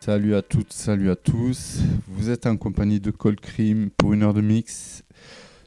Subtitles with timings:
[0.00, 1.78] Salut à toutes, salut à tous.
[2.08, 5.04] Vous êtes en compagnie de Cold Cream pour une heure de mix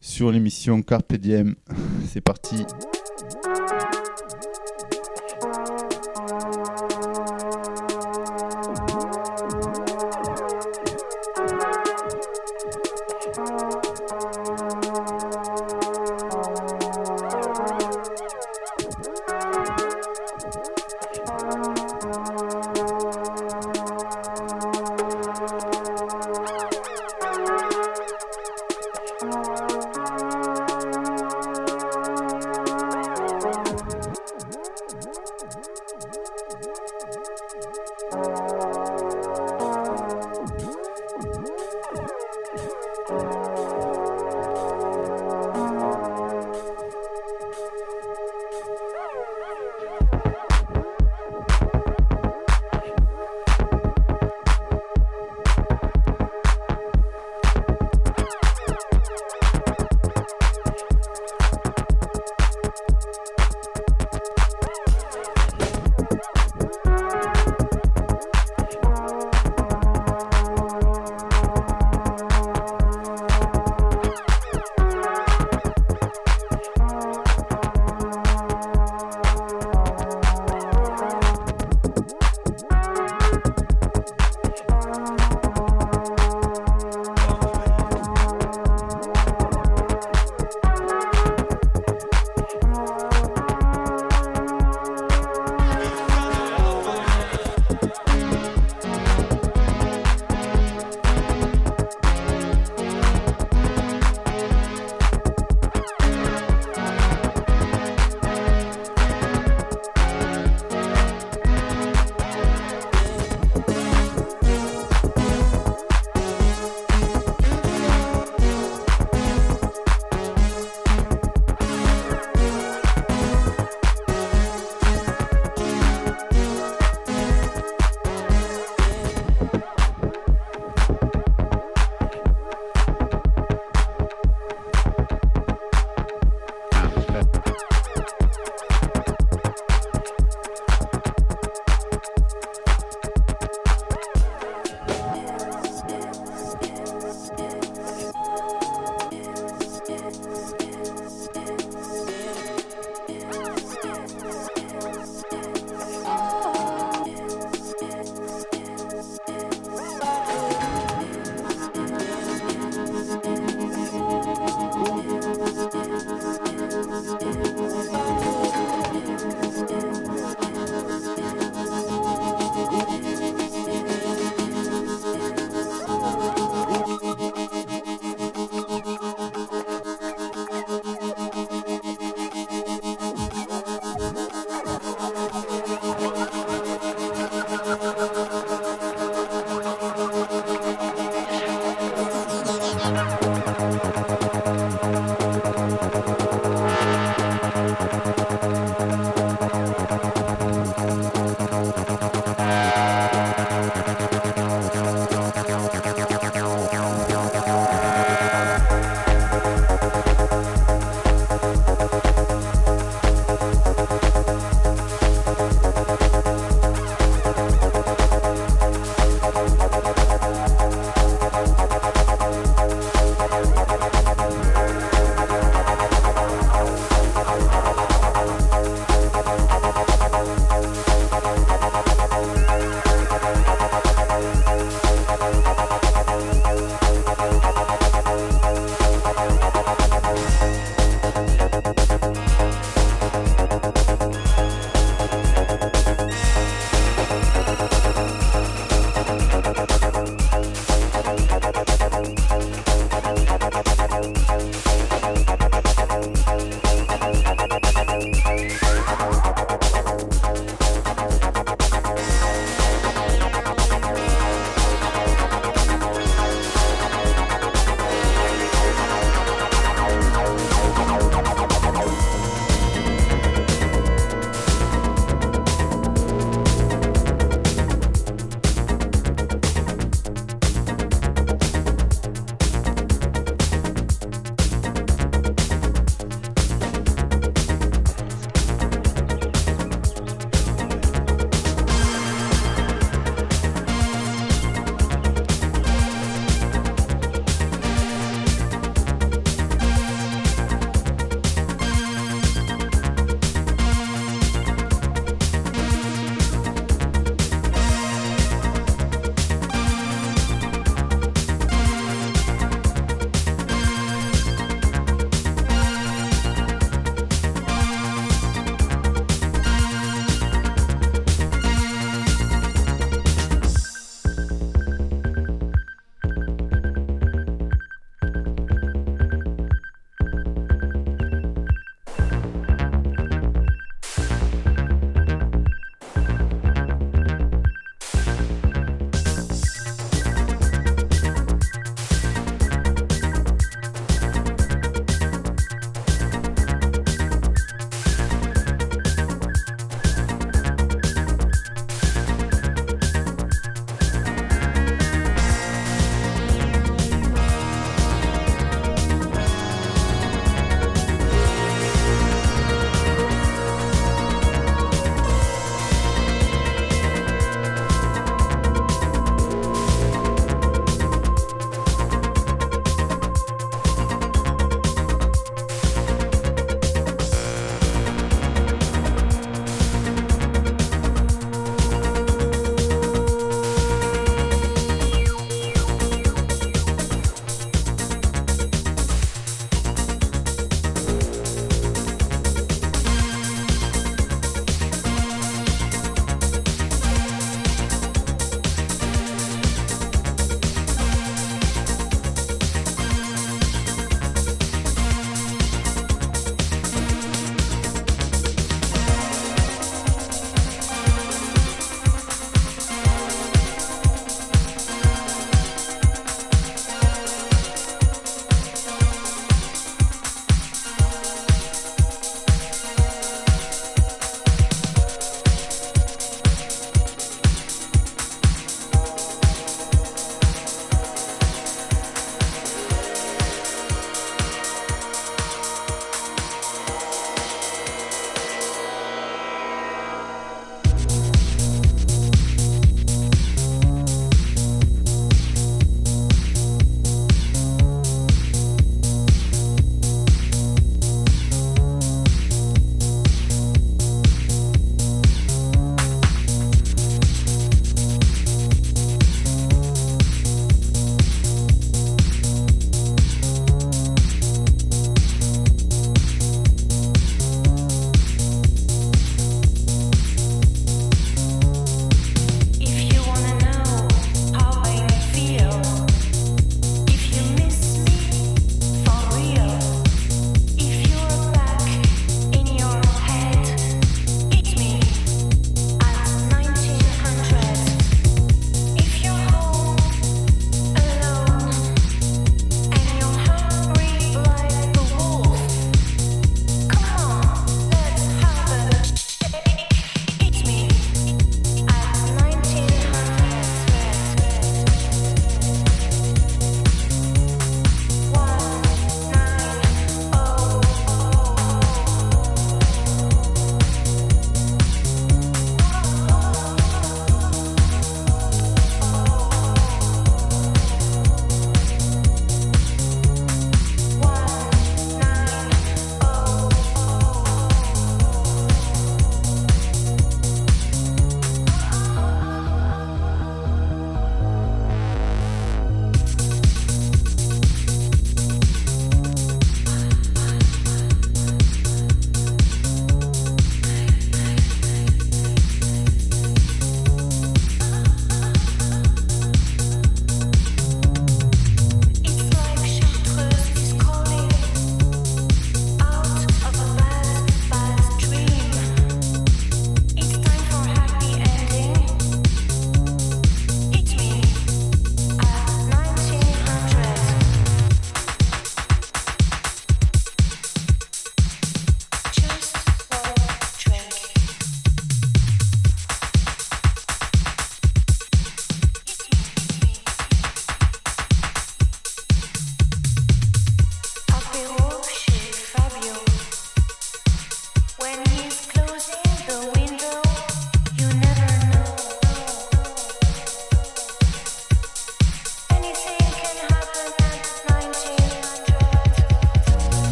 [0.00, 1.14] sur l'émission Carpe.
[2.06, 2.64] C'est parti.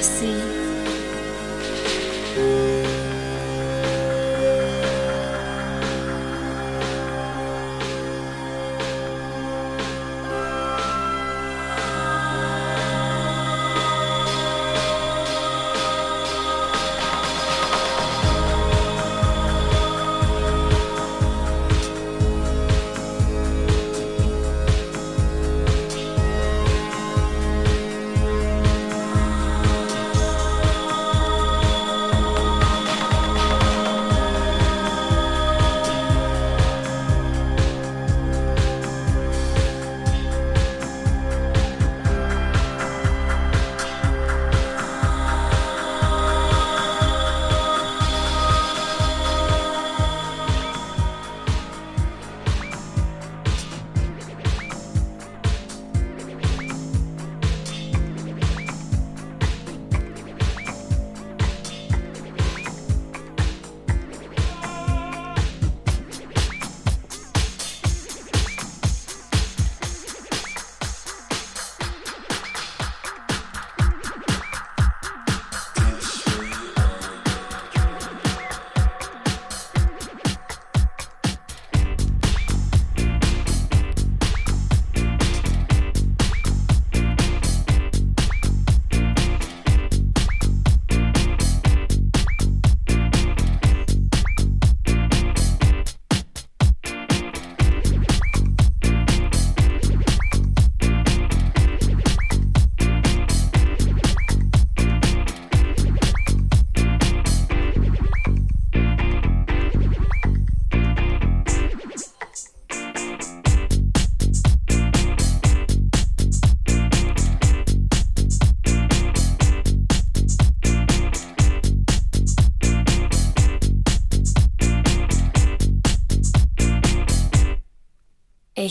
[0.00, 0.39] así.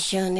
[0.09, 0.33] religión,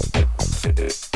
[0.00, 1.09] Fit it.